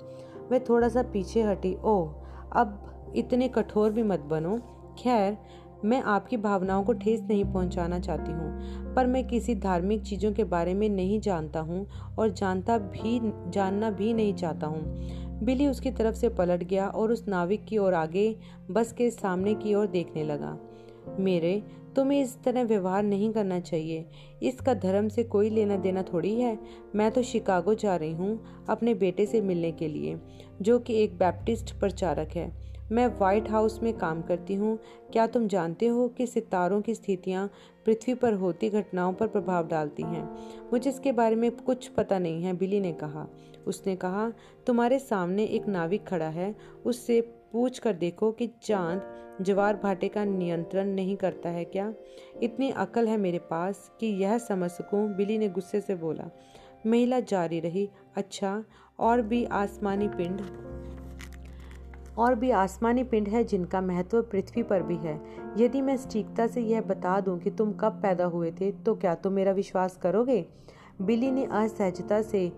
मैं 0.51 0.65
थोड़ा 0.65 0.89
सा 0.89 1.03
पीछे 1.03 1.43
हटी। 1.43 1.75
ओह, 1.75 2.13
अब 2.53 3.13
इतने 3.17 3.49
कठोर 3.49 3.93
भी 3.93 4.03
मत 4.03 4.21
बनो। 4.21 4.59
खैर, 4.99 5.37
मैं 5.85 6.03
आपकी 6.03 6.37
भावनाओं 6.37 6.83
को 6.85 6.93
ठेस 6.93 7.21
नहीं 7.21 7.45
पहुंचाना 7.45 7.99
चाहती 7.99 8.33
हूँ, 8.33 8.95
पर 8.95 9.07
मैं 9.07 9.27
किसी 9.29 9.55
धार्मिक 9.55 10.03
चीज़ों 10.03 10.33
के 10.33 10.45
बारे 10.45 10.75
में 10.75 10.89
नहीं 10.89 11.21
जानता 11.21 11.61
हूँ 11.61 11.87
और 12.19 12.31
जानता 12.31 12.79
भी, 12.79 13.21
जानना 13.51 13.91
भी 13.91 14.13
नहीं 14.15 14.35
चाहता 14.35 14.67
हूँ। 14.67 15.29
बिली 15.43 15.67
उसकी 15.67 15.91
तरफ़ 15.91 16.15
से 16.15 16.29
पलट 16.29 16.65
गया 16.65 16.89
और 16.89 17.13
उस 17.13 17.29
नाविक 17.29 17.65
की 17.65 17.79
ओर 17.79 17.95
आगे 17.95 18.37
बस 18.71 18.93
के 18.93 19.11
सामने 19.11 19.55
की 19.55 19.75
ओर 19.75 19.87
देखने 19.87 20.25
लगा। 20.25 20.59
मेरे, 21.19 21.63
तुम्हें 21.97 22.23
इस 22.23 22.43
तरह 22.43 22.63
व्यवहार 22.63 23.03
नहीं 23.03 23.33
करना 23.33 23.61
चाहिए। 23.61 24.07
इसका 24.43 24.75
धर्म 24.75 25.09
से 25.09 25.25
कोई 25.25 25.51
लेना 25.51 25.77
देना 25.77 26.03
थोड़ी 26.03 26.41
है। 26.41 26.59
मैं 26.95 27.11
तो 27.11 27.23
शिकागो 27.23 27.75
जा 27.75 27.97
रही 27.97 28.13
हूँ 28.13 28.41
अपने 28.69 28.95
बेटे 28.95 29.27
से 29.27 29.41
मिलने 29.41 29.73
के 29.73 29.89
लिए, 29.89 30.17
जो 30.63 30.79
कि 30.79 30.95
एक 30.95 31.19
बैप्टिस्ट 31.19 31.81
प्रचारक 31.81 32.29
है। 32.29 32.70
मैं 32.93 33.07
व्हाइट 33.07 33.51
हाउस 33.51 33.83
में 33.83 33.99
काम 33.99 34.23
करती 34.23 34.55
हूँ। 34.55 34.79
क्या 35.13 35.27
तुम 35.27 35.49
जानते 35.49 35.87
हो 35.87 36.09
कि 36.09 36.27
सितारों 36.27 36.81
की 36.81 36.95
स्थितियाँ 36.95 37.51
पृथ्वी 37.87 38.15
पर 38.15 38.33
होती 38.33 38.71
घटनाओं 38.71 39.13
पर 39.13 39.27
प्रभाव 39.27 39.69
डालती 39.69 40.03
हैं? 40.03 40.39
मुझे 40.73 40.91
इसके 40.91 41.13
बारे 41.13 41.37
में 41.37 41.51
कुछ 41.51 41.89
पता 41.89 42.19
नहीं 42.19 42.43
है, 42.43 42.53
बिली 42.53 42.81
ने 42.81 42.93
कहा। 42.93 43.27
उसने 43.67 43.97
कहा, 43.97 44.33
तुम्हारे 44.67 44.99
सामने 44.99 45.45
एक 45.45 45.67
नाविक 45.67 46.07
खड़ा 46.07 46.29
है। 46.29 46.55
उससे 46.87 47.21
पूछ 47.53 47.79
कर 47.79 47.93
देखो 47.93 48.33
कि 48.33 48.51
चाँद 48.63 49.03
जवार 49.41 49.77
भाटे 49.77 50.09
का 50.09 50.25
नियंत्रण 50.25 50.87
नहीं 50.87 51.17
करता 51.17 51.49
है 51.49 51.65
क्या? 51.65 51.95
इतनी 52.43 52.71
अकल 52.71 53.09
है 53.09 53.17
मेरे 53.17 53.39
पास 53.39 53.91
कि 54.01 54.07
यह 54.07 54.39
समझ 54.39 54.71
सकूँ, 54.71 55.15
बिली 55.15 55.39
ने 55.39 55.49
गुस्से 55.49 55.81
से 55.81 55.95
बोला। 55.95 56.31
महिला 56.87 57.21
जारी 57.21 57.61
रही। 57.61 57.91
अच्छा 58.17 58.65
और 58.99 59.23
भी 59.23 59.45
आसमानी 59.45 60.09
पिंड 60.09 60.41
और 62.19 62.35
भी 62.35 62.51
आसमानी 62.51 63.05
पिंड 63.05 63.29
है 63.29 63.43
जिनका 63.45 63.81
महत्व 63.81 64.23
पृथ्वी 64.23 64.63
पर 64.63 64.83
भी 64.83 64.97
है। 64.97 65.21
यदि 65.59 65.81
मैं 65.83 65.97
सटीकता 65.97 66.47
से 66.47 66.61
यह 66.61 66.81
बता 66.81 67.19
दूँ 67.21 67.39
कि 67.39 67.51
तुम 67.51 67.73
कब 67.73 68.01
पैदा 68.03 68.25
हुए 68.25 68.51
थे 68.51 68.71
तो 68.73 68.95
क्या 68.95 69.15
तुम 69.15 69.33
मेरा 69.33 69.53
विश्वास 69.53 69.97
करोगे? 69.97 70.45
बिली 71.03 71.31
ने 71.31 71.45
असहजता 71.45 72.21
से 72.23 72.49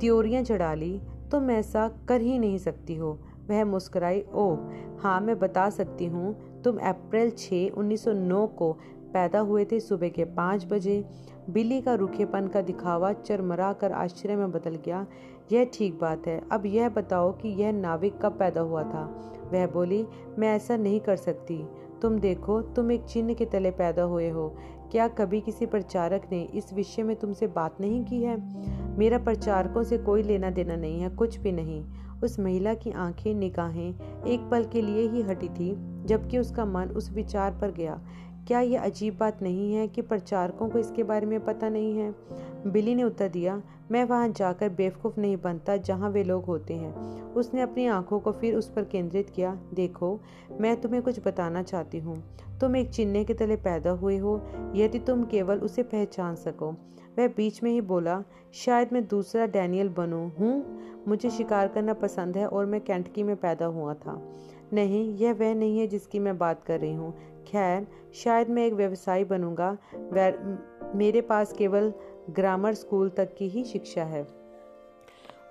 त्योरियाँ 0.00 0.42
चढ़ा 0.42 0.74
ली, 0.74 1.00
तुम 1.30 1.50
ऐसा 1.50 1.88
कर 2.08 2.20
ही 2.20 2.38
नहीं 2.38 2.58
सकती 2.58 2.96
हो। 2.96 3.18
वह 3.48 3.64
मुस्कुराई 3.64 4.22
ओ 4.34 4.54
हाँ 4.98 5.20
मैं 5.20 5.38
बता 5.38 5.68
सकती 5.70 6.06
हूँ, 6.06 6.62
तुम 6.62 6.76
अप्रैल 6.78 7.30
6 7.30 7.70
1909 7.70 8.46
को 8.48 8.72
पैदा 9.12 9.38
हुए 9.40 9.64
थे 9.64 9.80
सुबह 9.80 10.08
के 10.08 10.24
पाँच 10.24 10.66
बजे। 10.66 11.04
बिल्ली 11.50 11.80
का 11.80 11.94
रुखेपन 11.94 12.48
का 12.48 12.60
दिखावा 12.60 13.12
चरमरा 13.12 13.72
कर 13.72 13.92
आश्चर्य 13.92 14.36
में 14.36 14.50
बदल 14.52 14.74
गया। 14.76 15.06
यह 15.52 15.70
ठीक 15.72 16.00
बात 16.00 16.26
है। 16.26 16.42
अब 16.52 16.66
यह 16.66 16.88
बताओ 16.88 17.32
कि 17.32 17.48
यह 17.48 17.72
नाविक 17.72 18.18
कब 18.22 18.38
पैदा 18.38 18.60
हुआ 18.60 18.82
था। 18.82 19.32
वह 19.52 19.66
बोली, 19.66 20.06
मैं 20.38 20.56
ऐसा 20.56 20.76
नहीं 20.76 21.00
कर 21.00 21.16
सकती। 21.16 21.68
तुम 22.02 22.18
देखो, 22.18 22.62
तुम 22.62 22.92
एक 22.92 23.04
चिन्ह 23.04 23.34
के 23.34 23.44
तले 23.44 23.70
पैदा 23.70 24.02
हुए 24.02 24.28
हो। 24.28 24.54
क्या 24.90 25.08
कभी 25.08 25.40
किसी 25.40 25.66
प्रचारक 25.66 26.28
ने 26.32 26.42
इस 26.42 26.74
विषय 26.74 27.02
में 27.02 27.16
तुमसे 27.16 27.46
बात 27.46 27.80
नहीं 27.80 28.04
की 28.04 28.22
है? 28.22 28.38
मेरा 28.98 29.18
प्रचारकों 29.18 29.82
से 29.82 29.98
कोई 29.98 30.22
लेना 30.22 30.50
देना 30.50 30.76
नहीं 30.76 31.00
है, 31.00 31.08
कुछ 31.08 31.38
भी 31.38 31.52
नहीं। 31.52 31.84
उस 32.24 32.40
महिला 32.40 32.74
की 32.74 32.90
आँखें 32.90 33.34
निगाहें 33.34 33.94
एक 34.26 34.50
पल 34.50 34.64
के 34.64 34.82
लिए 34.82 35.08
ही 35.08 35.22
हटी 35.22 35.48
थी, 35.48 35.76
जबकि 36.04 36.38
उसका 36.38 36.64
मन 36.64 36.88
उस 36.88 37.12
विचार 37.12 37.58
पर 37.60 37.70
गया 37.70 38.02
क्या 38.48 38.60
यह 38.60 38.82
अजीब 38.82 39.16
बात 39.18 39.42
नहीं 39.42 39.74
है 39.74 39.88
कि 39.88 40.02
प्रचारकों 40.02 40.68
को 40.68 40.78
इसके 40.78 41.02
बारे 41.02 41.26
में 41.26 41.44
पता 41.44 41.68
नहीं 41.68 41.98
है? 41.98 42.14
बिली 42.66 42.94
ने 42.94 43.02
उत्तर 43.02 43.28
दिया, 43.28 43.62
मैं 43.90 44.04
वहाँ 44.04 44.28
जाकर 44.28 44.68
बेवकूफ़ 44.68 45.20
नहीं 45.20 45.36
बनता 45.36 45.76
जहाँ 45.76 46.10
वे 46.10 46.24
लोग 46.24 46.44
होते 46.44 46.74
हैं। 46.74 47.22
उसने 47.32 47.60
अपनी 47.60 47.86
आँखों 47.86 48.20
को 48.20 48.32
फिर 48.32 48.54
उस 48.54 48.68
पर 48.68 48.84
केंद्रित 48.84 49.30
किया, 49.30 49.58
देखो, 49.74 50.20
मैं 50.60 50.80
तुम्हें 50.80 51.02
कुछ 51.02 51.20
बताना 51.26 51.62
चाहती 51.62 51.98
हूँ। 51.98 52.24
तुम 52.60 52.76
एक 52.76 52.90
चिन्ह 52.90 53.24
के 53.24 53.34
तले 53.34 53.56
पैदा 53.56 53.90
हुए 53.90 54.18
हो, 54.18 54.42
यदि 54.74 54.98
तुम 54.98 55.24
केवल 55.24 55.58
उसे 55.58 55.82
पहचान 55.82 56.34
सको। 56.34 56.70
वह 57.18 57.28
बीच 57.28 57.62
में 57.62 57.70
ही 57.70 57.80
बोला, 57.80 58.24
शायद 58.52 58.88
मैं 58.92 59.08
दूसरा 59.08 59.46
डैनियल 59.46 59.88
बनूं, 59.88 60.30
हूँ? 60.30 60.78
मुझे 61.08 61.30
शिकार 61.30 61.68
करना 61.68 61.94
पसंद 61.94 62.36
है 62.36 62.46
और 62.46 62.66
मैं 62.66 62.80
कैंटकी 62.80 63.22
में 63.22 63.36
पैदा 63.36 63.66
हुआ 63.66 63.94
था। 63.94 64.32
नहीं, 64.72 65.16
यह 65.16 65.32
वह 65.32 65.54
नहीं 65.54 65.78
है 65.78 65.86
जिसकी 65.86 66.18
मैं 66.18 66.38
बात 66.38 66.62
कर 66.62 66.80
रही 66.80 66.94
हूँ। 66.94 67.14
खैर, 67.48 67.86
शायद 68.14 68.48
मैं 68.48 68.66
एक 68.66 68.72
व्यवसायी 68.72 69.24
बनूँगा। 69.24 69.76
मेरे 70.94 71.20
पास 71.20 71.52
केवल 71.52 71.92
ग्रामर 72.30 72.74
स्कूल 72.74 73.08
तक 73.08 73.34
की 73.38 73.48
ही 73.48 73.64
शिक्षा 73.64 74.04
है। 74.04 74.26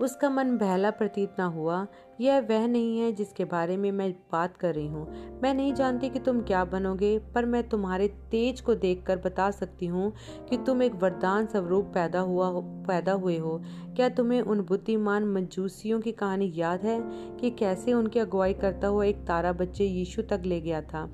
उसका 0.01 0.29
मन 0.29 0.57
बहला 0.57 0.89
प्रतीत 0.91 1.35
ना 1.39 1.45
हुआ। 1.45 1.85
यह 2.21 2.39
वह 2.39 2.65
नहीं 2.67 2.99
है 2.99 3.11
जिसके 3.11 3.45
बारे 3.45 3.77
में 3.77 3.91
मैं 3.91 4.11
बात 4.31 4.57
कर 4.57 4.73
रही 4.75 4.87
हूँ। 4.87 5.39
मैं 5.43 5.53
नहीं 5.53 5.73
जानती 5.73 6.09
कि 6.09 6.19
तुम 6.19 6.41
क्या 6.41 6.63
बनोगे, 6.65 7.17
पर 7.35 7.45
मैं 7.45 7.67
तुम्हारे 7.69 8.07
तेज 8.31 8.61
को 8.61 8.75
देखकर 8.75 9.17
बता 9.17 9.49
सकती 9.51 9.85
हूँ 9.85 10.11
कि 10.49 10.57
तुम 10.57 10.83
एक 10.83 10.95
वरदान 10.95 11.45
स्वरूप 11.45 11.85
पैदा 11.85 12.19
हुआ 12.19 12.49
पैदा 12.87 13.13
हुए 13.13 13.37
हो। 13.37 13.59
क्या 13.95 14.09
तुम्हें 14.09 14.41
उन 14.41 14.61
बुद्धिमान 14.61 15.25
मंजूसियों 15.25 15.99
की 15.99 16.11
कहानी 16.11 16.51
याद 16.55 16.85
है 16.85 16.99
कि 17.37 17.51
कैसे 17.51 17.93
उनकी 17.93 18.19
अगुवाई 18.19 18.53
करता 18.53 18.87
हुआ 18.87 19.05
एक 19.05 19.25
तारा 19.27 19.53
बच्चे 19.53 19.85
यीशु 19.85 20.21
तक 20.21 20.41
ले 20.45 20.61
गया 20.61 20.81
था? 20.83 21.09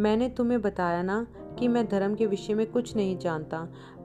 मैंने 0.00 0.28
तुम्हें 0.28 0.60
बताया 0.62 1.02
ना 1.02 1.26
कि 1.58 1.68
मैं 1.68 1.86
धर्म 1.88 2.14
के 2.14 2.26
विषय 2.26 2.54
में 2.54 2.66
कुछ 2.66 2.96
नहीं 2.96 3.18
जानता, 3.18 3.58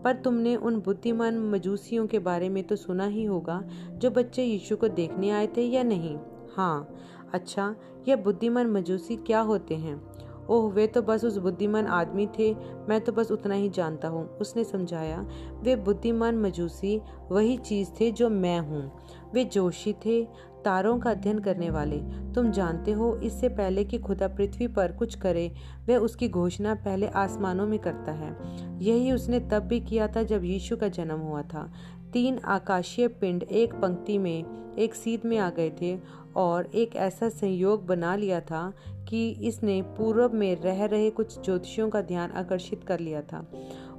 पर 0.03 0.15
तुमने 0.15 0.55
उन 0.55 0.79
बुद्धिमान 0.79 1.39
मजूसियों 1.39 2.07
के 2.07 2.19
बारे 2.19 2.49
में 2.49 2.63
तो 2.63 2.75
सुना 2.75 3.05
ही 3.05 3.23
होगा, 3.23 3.61
जो 3.91 4.11
बच्चे 4.11 4.43
यीशु 4.43 4.75
को 4.75 4.87
देखने 4.87 5.29
आए 5.29 5.47
थे 5.47 5.61
या 5.61 5.83
नहीं। 5.83 6.17
हाँ 6.55 6.95
अच्छा 7.33 7.75
यह 8.07 8.15
बुद्धिमान 8.15 8.67
मजूसी 8.67 9.15
क्या 9.15 9.39
होते 9.39 9.75
हैं? 9.75 10.01
ओह, 10.49 10.71
वे 10.71 10.87
तो 10.87 11.01
बस 11.01 11.23
उस 11.25 11.37
बुद्धिमान 11.37 11.85
आदमी 11.85 12.27
थे, 12.39 12.53
मैं 12.89 13.01
तो 13.01 13.11
बस 13.11 13.31
उतना 13.31 13.55
ही 13.55 13.69
जानता 13.69 14.07
हूँ, 14.07 14.37
उसने 14.37 14.63
समझाया। 14.63 15.25
वे 15.61 15.75
बुद्धिमान 15.75 16.37
मजूसी, 16.37 17.01
वही 17.31 17.57
चीज़ 17.57 17.89
थे 18.01 18.11
जो 18.11 18.29
मैं 18.29 18.59
हूँ। 18.59 18.91
वे 19.33 19.45
जोशी 19.45 19.93
थे 19.93 20.27
तारों 20.65 20.99
का 20.99 21.11
अध्ययन 21.11 21.39
करने 21.39 21.69
वाले। 21.69 21.97
तुम 22.33 22.51
जानते 22.51 22.91
हो, 22.91 23.15
इससे 23.15 23.49
पहले 23.49 23.83
कि 23.83 23.97
खुदा 23.97 24.27
पृथ्वी 24.27 24.67
पर 24.67 24.91
कुछ 24.91 25.15
करे, 25.15 25.51
वह 25.89 25.97
उसकी 25.97 26.29
घोषणा 26.29 26.75
पहले 26.75 27.07
आसमानों 27.07 27.67
में 27.67 27.79
करता 27.79 28.11
है। 28.11 28.35
यही 28.83 29.11
उसने 29.11 29.39
तब 29.39 29.59
भी 29.59 29.79
किया 29.79 30.07
था 30.07 30.23
जब 30.23 30.43
यीशु 30.43 30.77
का 30.77 30.87
जन्म 30.87 31.17
हुआ 31.17 31.41
था। 31.41 31.71
तीन 32.13 32.39
आकाशीय 32.45 33.07
पिंड 33.07 33.43
एक 33.43 33.73
पंक्ति 33.73 34.17
में, 34.17 34.45
एक 34.75 34.95
सीध 34.95 35.21
में 35.25 35.37
आ 35.37 35.49
गए 35.49 35.71
थे 35.81 35.99
और 36.35 36.65
एक 36.75 36.95
ऐसा 36.95 37.29
संयोग 37.29 37.85
बना 37.85 38.15
लिया 38.15 38.39
था 38.41 38.73
कि 39.09 39.29
इसने 39.29 39.81
पूर्व 39.81 40.29
में 40.33 40.61
रह 40.61 40.85
रहे 40.85 41.09
कुछ 41.09 41.45
ज्योतिषियों 41.45 41.89
का 41.89 42.01
ध्यान 42.01 42.31
आकर्षित 42.31 42.83
कर 42.83 42.99
लिया 42.99 43.21
था। 43.21 43.45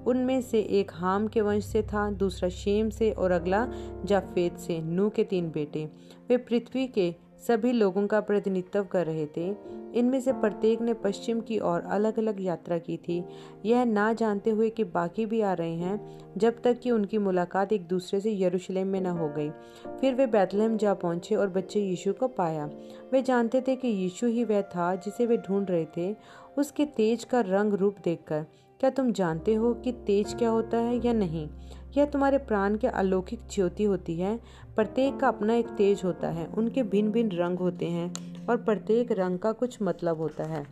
उनमें 0.06 0.42
से 0.42 0.60
एक 0.60 0.90
हाम 0.94 1.28
के 1.28 1.40
वंश 1.40 1.64
से 1.64 1.82
था, 1.82 2.10
दूसरा 2.10 2.48
शेम 2.48 2.90
से 2.90 3.10
और 3.10 3.30
अगला 3.30 3.68
जाफेद 4.04 4.56
से, 4.56 4.78
नू 4.78 5.10
के 5.10 5.24
तीन 5.24 5.50
बेटे। 5.50 5.88
वे 6.28 6.36
पृथ्वी 6.36 6.86
के 6.86 7.14
सभी 7.46 7.72
लोगों 7.72 8.06
का 8.06 8.20
प्रतिनिधित्व 8.20 8.84
कर 8.84 9.06
रहे 9.06 9.26
थे। 9.26 9.54
इनमें 9.94 10.20
से 10.20 10.32
प्रत्येक 10.32 10.80
ने 10.80 10.94
पश्चिम 10.94 11.40
की 11.40 11.58
ओर 11.58 11.80
अलग 11.80 12.18
अलग 12.18 12.36
यात्रा 12.40 12.78
की 12.78 12.96
थी। 12.96 13.24
यह 13.64 13.84
ना 13.84 14.12
जानते 14.12 14.50
हुए 14.50 14.70
कि 14.70 14.84
बाकी 14.84 15.26
भी 15.26 15.40
आ 15.40 15.52
रहे 15.52 15.74
हैं, 15.74 16.18
जब 16.36 16.62
तक 16.62 16.78
कि 16.78 16.90
उनकी 16.90 17.18
मुलाकात 17.18 17.72
एक 17.72 17.86
दूसरे 17.86 18.20
से 18.20 18.32
यरूशलेम 18.32 18.86
में 18.86 19.00
न 19.00 19.06
हो 19.06 19.28
गई। 19.28 19.50
फिर 20.00 20.14
वे 20.14 20.26
बैतलहम 20.26 20.76
जा 20.76 20.94
पहुँचे 20.94 21.34
और 21.34 21.48
बच्चे 21.48 21.80
यीशु 21.80 22.12
को 22.12 22.28
पाया। 22.28 22.70
वे 23.12 23.22
जानते 23.22 23.60
थे 23.60 23.76
कि 23.76 23.88
यीशु 23.88 24.26
ही 24.26 24.44
वह 24.44 24.62
था 24.62 24.94
जिसे 24.94 25.26
वे 25.26 25.36
ढूंढ 25.36 25.70
रहे 25.70 25.86
थे। 25.96 26.16
उसके 26.58 26.84
तेज 26.84 27.24
का 27.24 27.40
रंग 27.40 27.74
रूप 27.74 27.96
देखकर। 28.04 28.46
क्या 28.80 28.90
तुम 28.90 29.12
जानते 29.12 29.54
हो 29.54 29.74
कि 29.74 29.92
तेज 29.92 30.34
क्या 30.34 30.50
होता 30.50 30.76
है 30.76 31.06
या 31.06 31.12
नहीं? 31.12 31.48
यह 31.96 32.04
तुम्हारे 32.04 32.38
प्राण 32.38 32.76
के 32.76 32.86
अलौकिक 32.86 33.40
ज्योति 33.50 33.84
होती 33.84 34.16
है। 34.16 34.40
प्रत्येक 34.76 35.16
का 35.16 35.28
अपना 35.28 35.54
एक 35.54 35.68
तेज 35.68 36.02
होता 36.04 36.28
है। 36.28 36.46
उनके 36.46 36.82
भिन्न 36.82 37.10
भिन्न 37.10 37.32
रंग 37.32 37.58
होते 37.58 37.86
हैं 37.86 38.12
और 38.46 38.56
प्रत्येक 38.56 39.12
रंग 39.12 39.38
का 39.38 39.52
कुछ 39.52 39.82
मतलब 39.82 40.16
होता 40.16 40.44
है। 40.44 40.66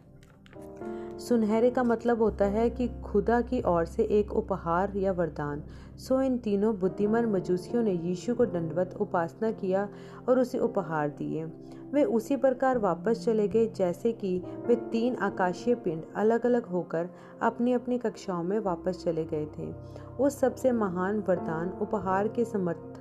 सुनहरे 1.18 1.70
का 1.70 1.82
मतलब 1.82 2.22
होता 2.22 2.44
है 2.44 2.68
कि 2.70 2.88
खुदा 3.04 3.40
की 3.40 3.60
ओर 3.62 3.84
से 3.84 4.02
एक 4.10 4.32
उपहार 4.32 4.96
या 4.96 5.12
वरदान। 5.12 5.62
सो 5.98 6.20
इन 6.22 6.38
तीनों 6.38 6.74
बुद्धिमान 6.76 7.26
मजूसियों 7.26 7.82
ने 7.82 7.92
यीशु 7.92 8.34
को 8.34 8.46
दंडवत 8.46 8.96
उपासना 9.00 9.50
किया 9.50 9.88
और 10.28 10.38
उसे 10.38 10.58
उपहार 10.58 11.08
दिए। 11.08 11.44
वे 11.92 12.04
उसी 12.04 12.36
प्रकार 12.36 12.78
वापस 12.78 13.24
चले 13.24 13.46
गए, 13.48 13.66
जैसे 13.66 14.12
कि 14.12 14.38
वे 14.66 14.76
तीन 14.92 15.16
आकाशीय 15.16 15.74
पिंड 15.74 16.02
अलग 16.16 16.46
अलग 16.46 16.66
होकर 16.66 17.08
अपनी 17.42 17.72
अपनी 17.72 17.98
कक्षाओं 17.98 18.42
में 18.42 18.58
वापस 18.58 19.02
चले 19.04 19.24
गए 19.24 19.46
थे। 19.58 19.72
उस 20.20 20.38
सबसे 20.38 20.72
महान 20.72 21.22
वरदान 21.28 21.70
उपहार 21.80 22.28
के 22.28 22.44
समर्थ, 22.44 23.00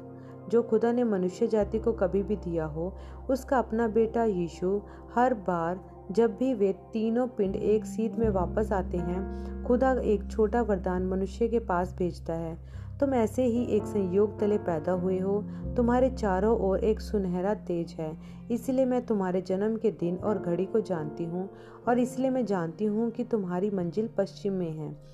जो 0.49 0.61
खुदा 0.63 0.91
ने 0.91 1.03
मनुष्य 1.03 1.47
जाति 1.47 1.79
को 1.79 1.91
कभी 1.93 2.23
भी 2.23 2.35
दिया 2.35 2.65
हो, 2.65 2.93
उसका 3.29 3.59
अपना 3.59 3.87
बेटा 3.87 4.23
यीशु 4.23 4.81
हर 5.15 5.33
बार 5.33 5.79
जब 6.11 6.35
भी 6.37 6.53
वे 6.53 6.73
तीनों 6.73 7.27
पिंड 7.27 7.55
एक 7.55 7.85
सीध 7.85 8.15
में 8.15 8.29
वापस 8.29 8.71
आते 8.71 8.97
हैं, 8.97 9.63
खुदा 9.63 9.91
एक 9.91 10.31
छोटा 10.31 10.61
वरदान 10.61 11.05
मनुष्य 11.05 11.47
के 11.47 11.59
पास 11.59 11.95
भेजता 11.97 12.33
है। 12.33 12.73
तुम 12.99 13.13
ऐसे 13.13 13.45
ही 13.45 13.63
एक 13.65 13.83
संयोग 13.83 14.39
तले 14.39 14.57
पैदा 14.57 14.91
हुए 14.91 15.19
हो। 15.19 15.41
तुम्हारे 15.77 16.09
चारों 16.09 16.59
ओर 16.59 16.79
एक 16.79 16.99
सुनहरा 16.99 17.53
तेज 17.53 17.91
है। 17.91 18.17
इसलिए 18.51 18.85
मैं 18.85 19.05
तुम्हारे 19.05 19.41
जन्म 19.41 19.75
के 19.75 19.91
दिन 19.91 20.17
और 20.17 20.39
घड़ी 20.39 20.65
को 20.65 20.81
जानती 20.81 21.25
हूँ 21.25 21.49
और 21.87 21.99
इसलिए 21.99 22.29
मैं 22.29 22.45
जानती 22.45 22.85
हूँ 22.85 23.11
कि 23.11 23.23
तुम्हारी 23.23 23.69
मंजिल 23.69 24.09
पश्चिम 24.17 24.53
में 24.53 24.71
है। 24.71 25.13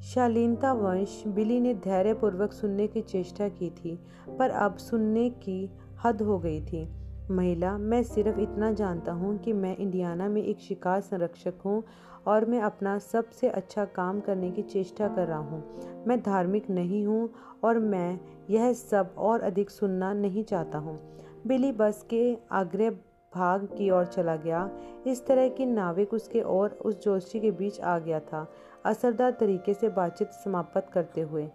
शालीनता 0.00 0.72
वंश 0.72 1.22
बिली 1.26 1.60
ने 1.60 1.74
धैर्यपूर्वक 1.74 2.52
सुनने 2.52 2.86
की 2.86 3.00
चेष्टा 3.00 3.48
की 3.48 3.70
थी, 3.70 3.98
पर 4.38 4.50
अब 4.50 4.76
सुनने 4.76 5.30
की 5.30 5.70
हद 6.04 6.22
हो 6.22 6.38
गई 6.38 6.60
थी। 6.60 7.03
महिला, 7.30 7.78
मैं 7.78 8.02
सिर्फ़ 8.02 8.40
इतना 8.40 8.70
जानता 8.72 9.12
हूँ 9.12 9.38
कि 9.38 9.52
मैं 9.52 9.76
इंडियाना 9.76 10.28
में 10.28 10.42
एक 10.42 10.58
शिकार 10.58 11.00
संरक्षक 11.00 11.54
हूँ 11.64 11.82
और 12.26 12.44
मैं 12.44 12.60
अपना 12.60 12.98
सबसे 12.98 13.48
अच्छा 13.48 13.84
काम 13.84 14.20
करने 14.20 14.50
की 14.50 14.62
चेष्टा 14.62 15.08
कर 15.08 15.26
रहा 15.26 15.38
हूँ। 15.38 16.04
मैं 16.06 16.20
धार्मिक 16.22 16.70
नहीं 16.70 17.06
हूँ 17.06 17.30
और 17.64 17.78
मैं 17.78 18.20
यह 18.50 18.72
सब 18.72 19.14
और 19.18 19.40
अधिक 19.40 19.70
सुनना 19.70 20.12
नहीं 20.12 20.44
चाहता 20.44 20.78
हूँ। 20.78 20.98
बिली 21.46 21.72
बस 21.72 22.06
के 22.10 22.36
आग्रह 22.52 22.90
भाग 23.34 23.64
की 23.64 23.90
ओर 23.90 24.06
चला 24.06 24.36
गया। 24.36 24.70
इस 25.06 25.26
तरह 25.26 25.48
की 25.48 25.66
नाविक 25.66 26.14
उसके 26.14 26.40
और 26.40 26.70
उस 26.70 27.04
जोशी 27.04 27.40
के 27.40 27.50
बीच 27.50 27.80
आ 27.80 27.98
गया 27.98 28.20
था। 28.20 28.50
असरदार 28.84 29.30
तरीके 29.30 29.74
से 29.74 29.88
बातचीत 29.88 30.28
समाप्त 30.28 30.90
करते 30.92 31.20
हुए। 31.20 31.48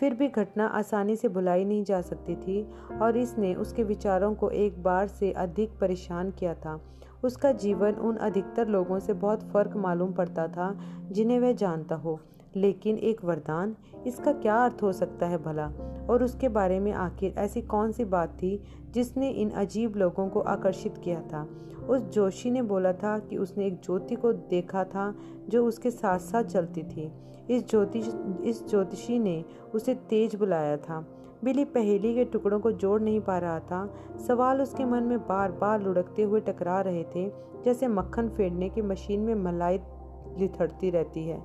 फिर 0.00 0.14
भी 0.14 0.28
घटना 0.28 0.66
आसानी 0.66 1.16
से 1.16 1.28
भुलाई 1.28 1.64
नहीं 1.64 1.84
जा 1.84 2.00
सकती 2.00 2.36
थी 2.36 2.68
और 3.02 3.16
इसने 3.16 3.54
उसके 3.54 3.84
विचारों 3.84 4.34
को 4.34 4.50
एक 4.50 4.82
बार 4.82 5.06
से 5.06 5.32
अधिक 5.32 5.70
परेशान 5.80 6.30
किया 6.30 6.54
था। 6.54 6.80
उसका 7.24 7.52
जीवन 7.52 7.92
उन 7.92 8.16
अधिकतर 8.16 8.68
लोगों 8.68 8.98
से 8.98 9.12
बहुत 9.12 9.42
फ़र्क 9.42 9.76
मालूम 9.76 10.12
पड़ता 10.12 10.48
था, 10.48 10.80
जिन्हें 11.12 11.40
वह 11.40 11.52
जानता 11.52 11.94
हो। 11.94 12.20
लेकिन 12.56 12.98
एक 12.98 13.24
वरदान? 13.24 13.76
इसका 14.06 14.32
क्या 14.32 14.56
अर्थ 14.64 14.82
हो 14.82 14.92
सकता 14.92 15.26
है 15.26 15.38
भला? 15.38 15.85
और 16.10 16.24
उसके 16.24 16.48
बारे 16.48 16.78
में 16.80 16.92
आखिर 16.92 17.34
ऐसी 17.38 17.62
कौन 17.62 17.92
सी 17.92 18.04
बात 18.04 18.36
थी 18.42 18.60
जिसने 18.90 19.30
इन 19.30 19.50
अजीब 19.50 19.96
लोगों 19.96 20.28
को 20.28 20.40
आकर्षित 20.40 20.98
किया 20.98 21.20
था? 21.22 21.46
उस 21.88 22.02
जोशी 22.02 22.50
ने 22.50 22.62
बोला 22.62 22.92
था 22.92 23.18
कि 23.18 23.36
उसने 23.36 23.66
एक 23.66 23.80
ज्योति 23.84 24.14
को 24.14 24.32
देखा 24.32 24.84
था 24.84 25.14
जो 25.48 25.66
उसके 25.66 25.90
साथ 25.90 26.18
साथ 26.18 26.44
चलती 26.44 26.82
थी। 26.82 27.10
इस 27.50 27.68
ज्योतिष 27.70 28.06
इस 28.44 28.68
ज्योतिषी 28.70 29.18
ने 29.18 29.44
उसे 29.74 29.94
तेज 29.94 30.34
बुलाया 30.34 30.76
था। 30.76 31.06
बिली 31.44 31.64
पहेली 31.64 32.14
के 32.14 32.24
टुकड़ों 32.24 32.58
को 32.60 32.72
जोड़ 32.72 33.00
नहीं 33.02 33.20
पा 33.20 33.38
रहा 33.38 33.58
था। 33.60 33.94
सवाल 34.26 34.62
उसके 34.62 34.84
मन 34.84 35.02
में 35.02 35.18
बार 35.18 35.52
बार 35.52 35.82
लुढ़कते 35.82 36.22
हुए 36.22 36.40
टकरा 36.40 36.80
रहे 36.80 37.04
थे, 37.04 37.28
जैसे 37.64 37.88
मक्खन 37.88 38.28
फेरने 38.28 38.68
की 38.68 38.82
मशीन 38.82 39.20
में 39.20 39.34
मलाई 39.34 39.78
लिथड़ती 40.38 40.90
रहती 40.90 41.26
है। 41.26 41.42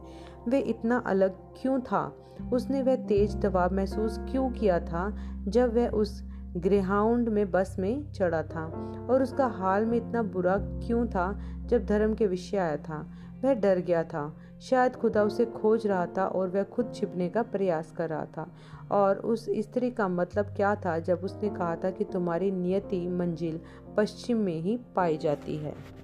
वे 0.48 0.60
इतना 0.60 0.98
अलग 0.98 1.36
क्यों 1.62 1.80
था? 1.80 2.18
उसने 2.54 2.82
वह 2.82 2.96
तेज 2.96 3.36
दबाव 3.36 3.74
महसूस 3.74 4.20
क्यों 4.20 4.52
किया 4.52 4.80
था 4.80 5.18
जब 5.48 5.76
वह 5.76 5.90
उस 5.90 6.24
ग्रेहाउंड 6.58 7.30
में 7.30 7.52
बस 7.52 7.76
में 7.80 8.12
चढ़ा 8.12 8.44
था? 8.44 8.66
और 9.10 9.24
उसका 9.24 9.48
हाल 9.48 9.86
में 9.86 9.98
इतना 9.98 10.24
बुरा 10.24 10.58
क्यों 10.58 11.08
था 11.08 11.42
जब 11.66 11.86
धर्म 11.86 12.14
के 12.14 12.28
विषय 12.28 12.58
आया 12.58 12.78
था? 12.78 13.12
वह 13.44 13.54
डर 13.54 13.80
गया 13.80 14.04
था। 14.04 14.38
शायद 14.62 14.96
खुदा 14.96 15.24
उसे 15.24 15.46
खोज 15.46 15.88
रहा 15.88 16.06
था 16.06 16.28
और 16.28 16.50
वह 16.50 16.64
खुद 16.64 16.92
छिपने 16.96 17.30
का 17.30 17.42
प्रयास 17.42 17.92
कर 17.92 18.10
रहा 18.10 18.26
था। 18.26 18.52
और 18.92 19.18
उस 19.18 19.46
स्त्री 19.50 19.92
का 19.92 20.08
मतलब 20.08 20.46
क्या 20.46 20.76
था 20.76 21.00
जब 21.00 21.20
उसने 21.24 21.50
कहा 21.50 21.76
था 21.76 21.90
कि 21.90 22.04
तुम्हारी 22.04 22.52
नियति 22.52 23.08
मंजिल 23.08 23.60
पश्चिम 23.98 24.38
में 24.38 24.62
ही 24.62 24.80
पाई 24.96 25.18
जाती 25.18 25.58
है? 25.58 26.01